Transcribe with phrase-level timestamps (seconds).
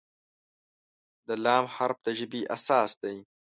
[1.27, 1.45] د "ل"
[1.75, 3.15] حرف د ژبې اساس دی.